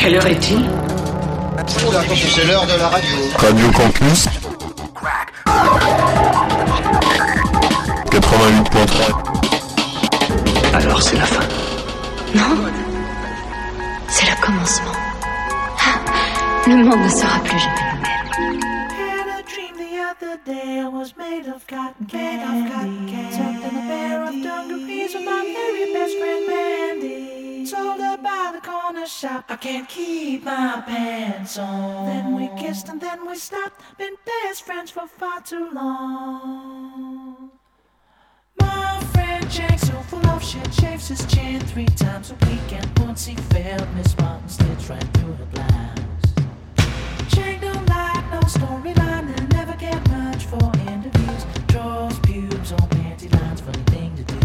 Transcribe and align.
Quelle 0.00 0.16
heure 0.16 0.26
est-il 0.26 0.64
C'est 1.66 2.44
l'heure 2.46 2.64
de 2.64 2.78
la 2.78 2.88
radio. 2.88 3.10
Radio 3.36 3.70
Campus 3.70 4.28
88.3 8.10 10.72
Alors 10.72 11.02
c'est 11.02 11.16
la 11.16 11.26
fin. 11.26 11.44
Non. 12.34 12.56
C'est 14.08 14.24
le 14.24 14.36
commencement. 14.42 14.92
Ah, 15.78 15.98
le 16.66 16.76
monde 16.76 17.00
ne 17.02 17.08
sera 17.08 17.38
plus 17.40 17.58
jamais 17.58 17.76
le 17.76 17.82
même. 18.00 18.10
Had 18.90 19.28
a 19.28 19.42
dream 19.42 19.76
the 19.76 19.98
other 20.00 20.38
day 20.46 20.80
I 20.80 20.86
was 20.88 21.12
made 21.18 21.46
of 21.46 21.66
cotton 21.66 22.06
candy? 22.06 22.70
Tucked 23.36 23.64
in 23.70 23.76
a 23.76 23.82
pair 23.86 24.22
of 24.22 24.32
dungarees 24.42 25.14
with 25.14 25.26
my 25.26 25.42
very 25.44 25.92
best 25.92 26.16
friend 26.18 26.46
Mandy. 26.48 27.66
Told 27.70 28.00
her 28.00 28.16
by 28.16 28.19
the 28.19 28.19
corner 28.92 29.06
shop 29.06 29.44
I 29.48 29.54
can't 29.56 29.88
keep 29.88 30.42
my 30.44 30.82
pants 30.84 31.56
on. 31.58 32.06
Then 32.06 32.34
we 32.34 32.48
kissed 32.60 32.88
and 32.88 33.00
then 33.00 33.24
we 33.24 33.36
stopped. 33.36 33.80
Been 33.98 34.16
best 34.26 34.64
friends 34.64 34.90
for 34.90 35.06
far 35.06 35.40
too 35.42 35.70
long. 35.72 37.50
My 38.58 39.00
friend 39.12 39.48
Jack, 39.48 39.78
so 39.78 39.92
full 40.10 40.26
of 40.26 40.42
shit, 40.42 40.74
shaves 40.74 41.06
his 41.06 41.24
chin 41.26 41.60
three 41.60 41.86
times 41.86 42.32
a 42.32 42.34
week. 42.46 42.72
And 42.72 42.98
once 42.98 43.26
he 43.26 43.36
failed, 43.54 43.86
Miss 43.94 44.18
Martin 44.18 44.48
stitched 44.48 44.88
right 44.88 45.08
through 45.14 45.34
her 45.34 45.46
blouse. 45.52 46.34
Jack 47.28 47.60
don't 47.60 47.88
like 47.88 48.24
no 48.32 48.40
storyline 48.40 49.32
and 49.38 49.52
never 49.52 49.76
get 49.76 50.00
much 50.10 50.46
for 50.46 50.72
interviews. 50.88 51.46
Draws 51.68 52.18
pubes 52.20 52.72
on 52.72 52.88
panty 52.96 53.32
lines, 53.40 53.60
funny 53.60 53.84
thing 53.94 54.16
to 54.16 54.24
do. 54.24 54.40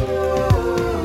Young 0.00 0.99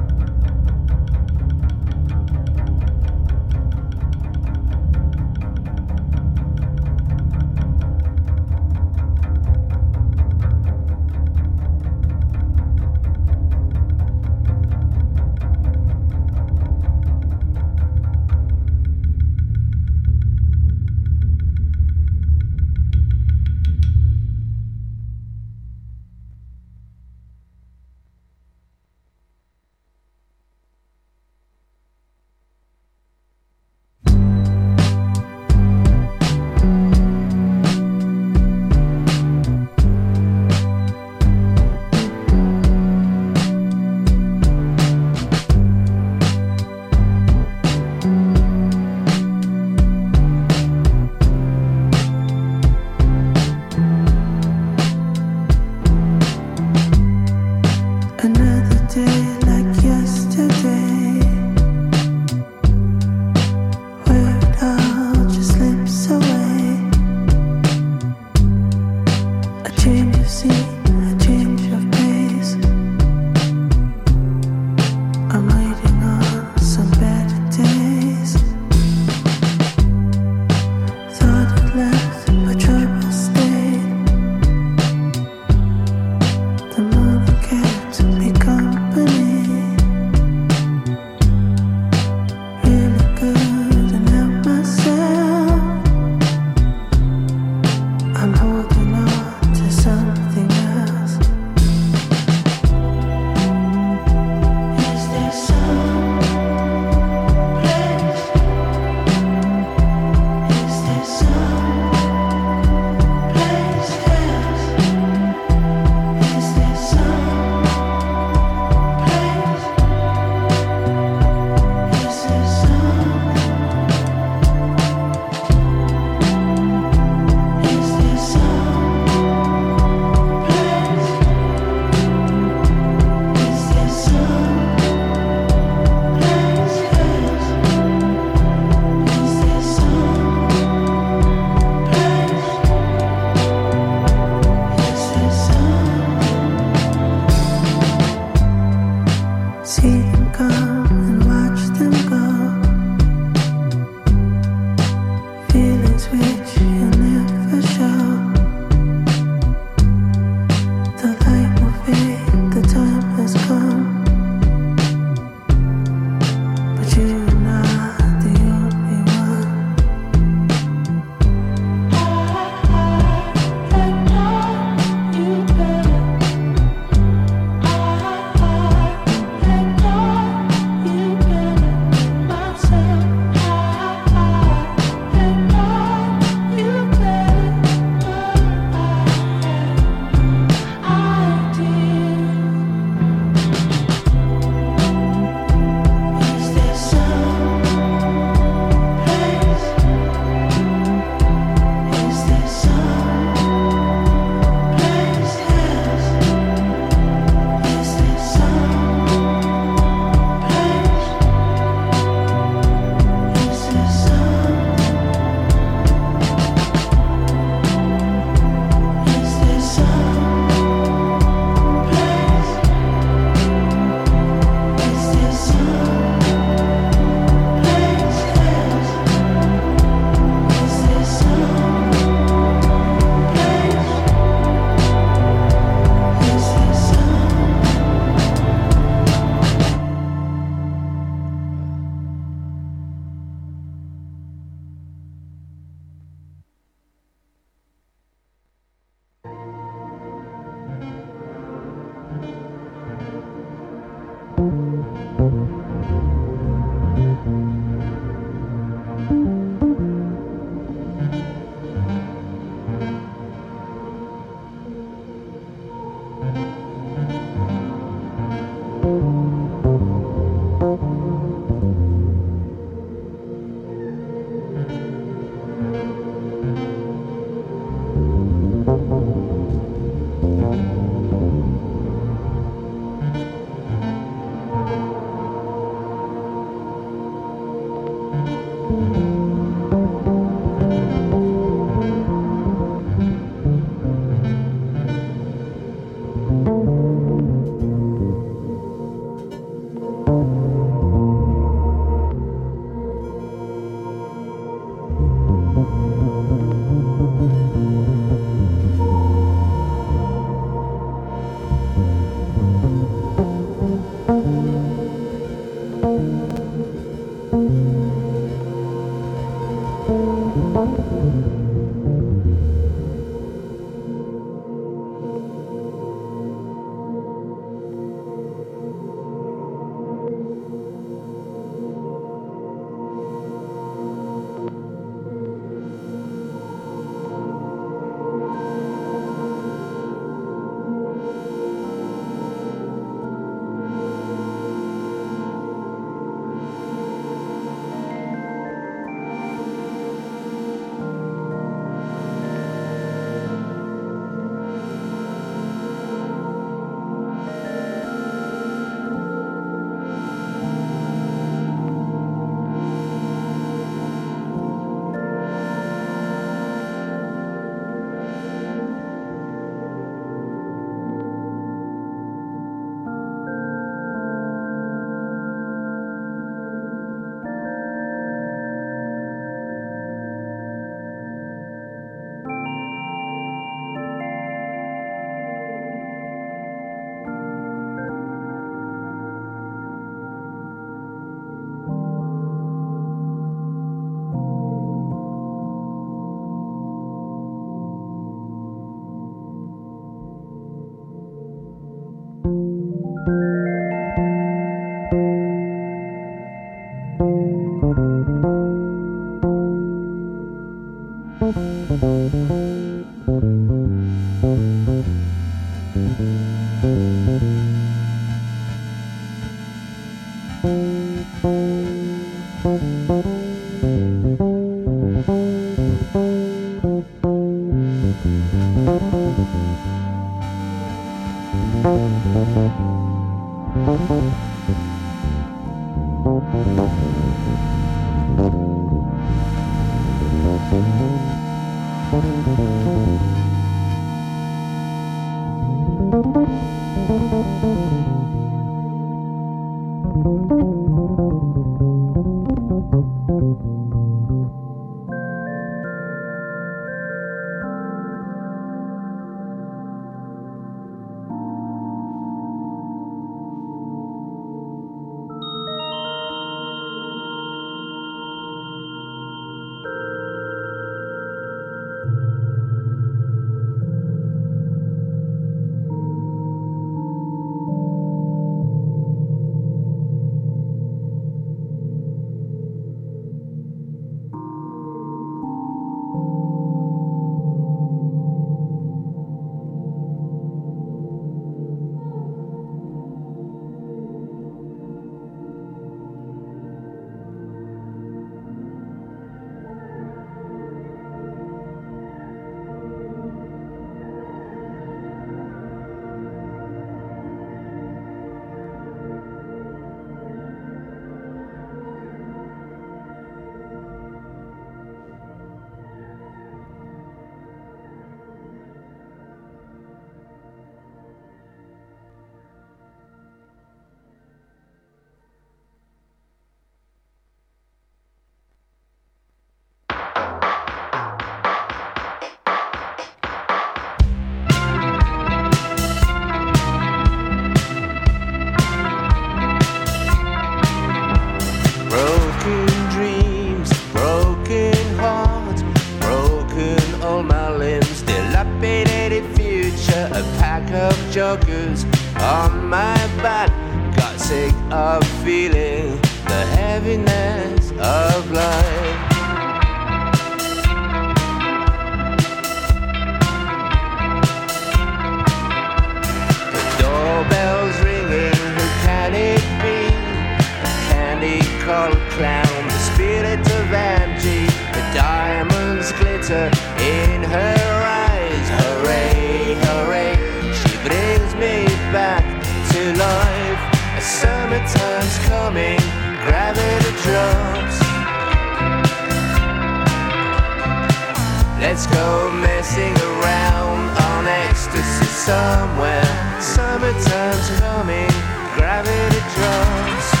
ecstasy 594.41 594.85
somewhere. 594.85 595.83
Summertime's 596.19 597.29
coming, 597.39 597.91
gravity 598.35 598.99
draws. 599.13 600.00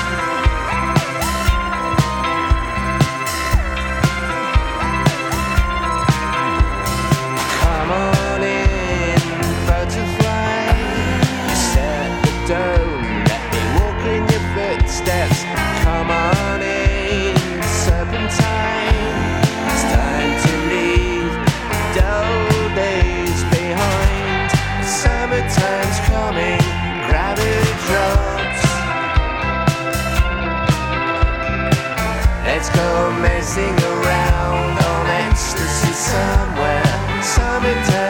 go 32.73 33.11
messing 33.21 33.75
around 33.93 34.77
on 34.79 35.05
ecstasy 35.07 35.93
somewhere, 35.93 37.21
summertime. 37.21 38.00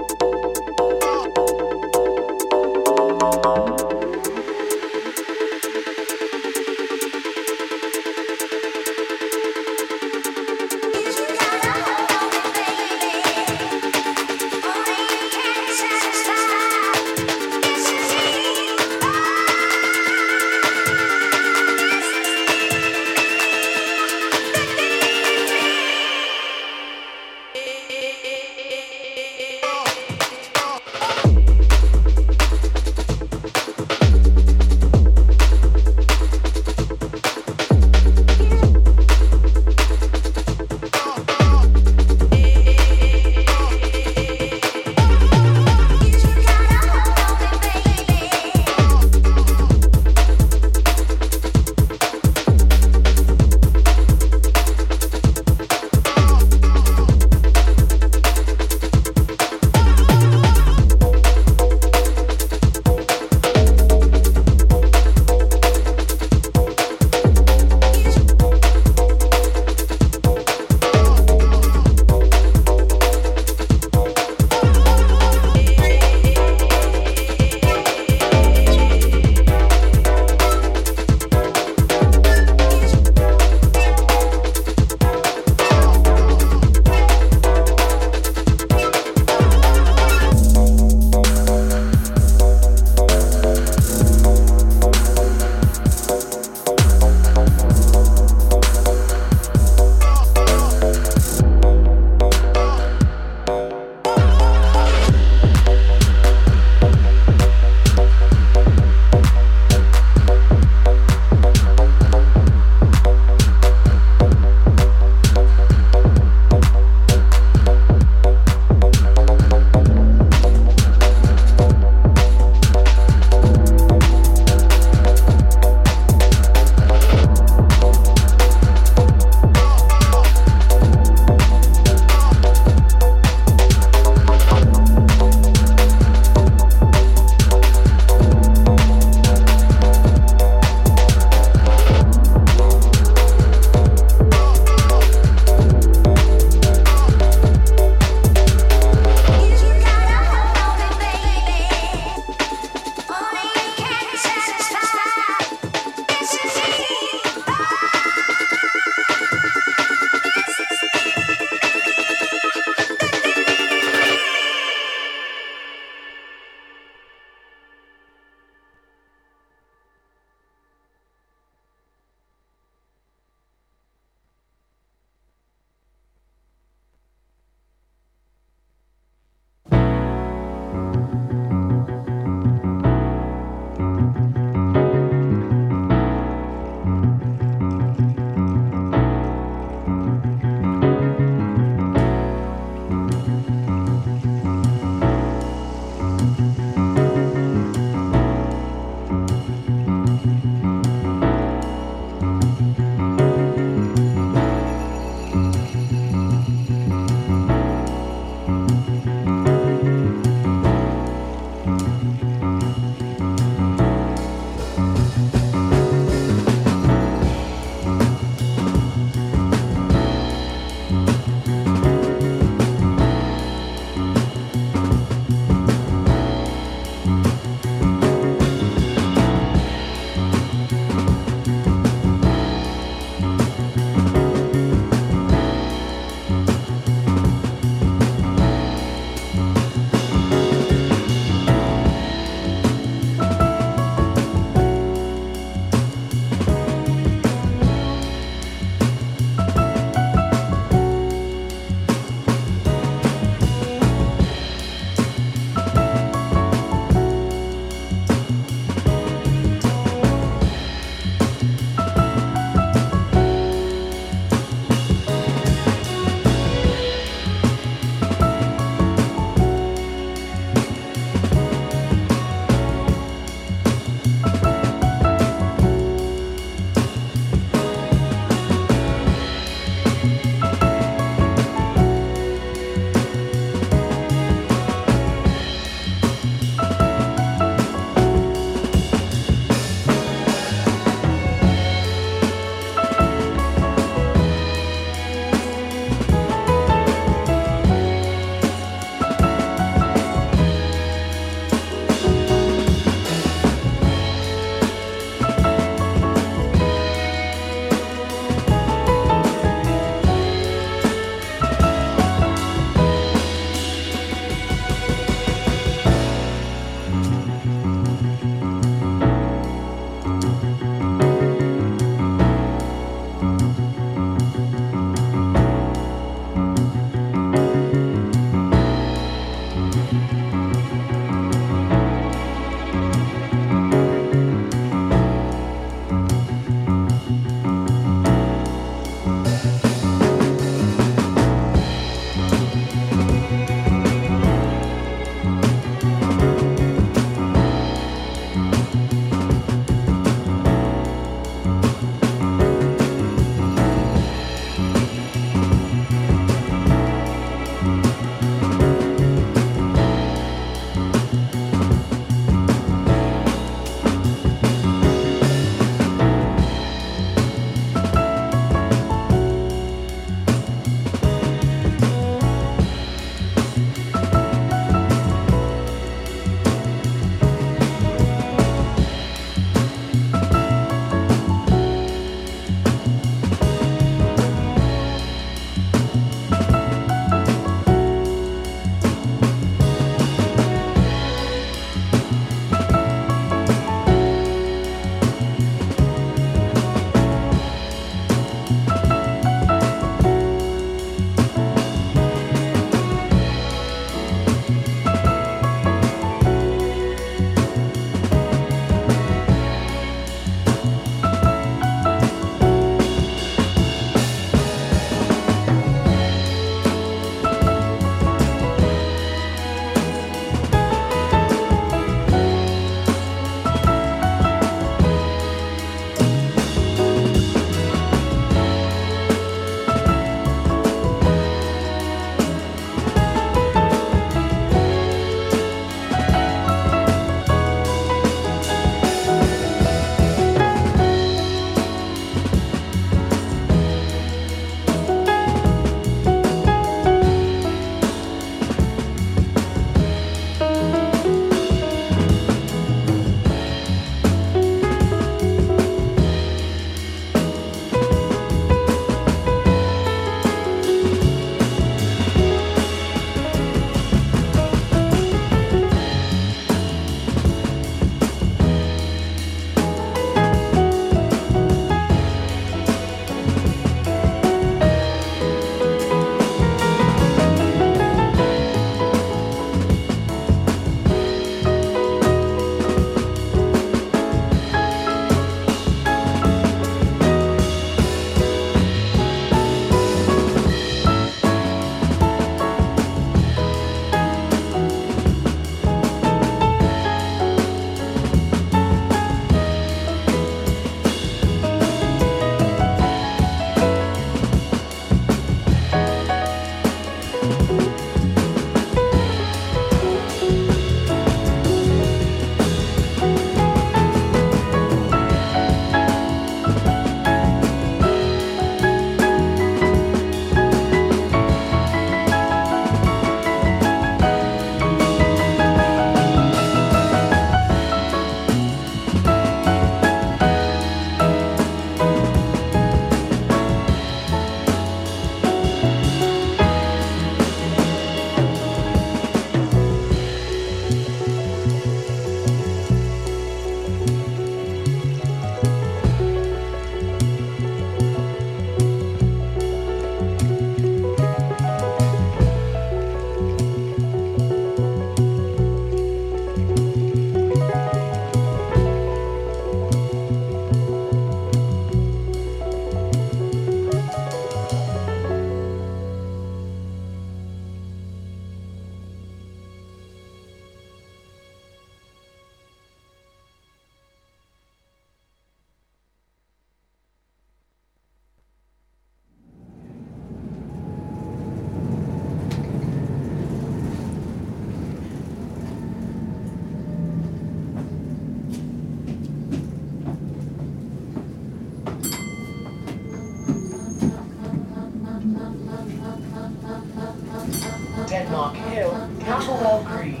Hill, 598.56 598.72
Castlewell 599.00 599.64
Green. 599.66 600.00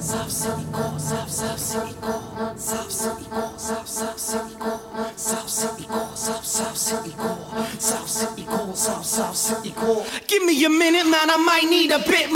South 0.00 0.30
City 0.30 0.64
Core, 0.72 0.98
South 0.98 1.30
South 1.30 1.58
City 1.58 1.94
Core, 2.00 2.54
South 2.56 2.90
City 2.90 3.24
Core, 3.28 3.58
South 3.58 3.88
South 3.88 4.18
City 4.18 4.54
Core, 4.58 5.12
South 5.16 5.48
City 5.50 5.84
Core, 5.84 6.16
South 6.16 6.44
South 6.46 6.76
City 6.78 7.12
Core, 7.12 7.66
South 7.78 8.08
City 8.08 8.44
Core, 8.44 8.74
South 8.74 9.04
South 9.04 9.36
City 9.36 9.70
Core. 9.72 10.06
Give 10.26 10.44
me 10.44 10.64
a 10.64 10.70
minute, 10.70 11.04
man, 11.04 11.28
I 11.28 11.36
might 11.36 11.68
need 11.68 11.90
a 11.90 11.98
bit 11.98 12.27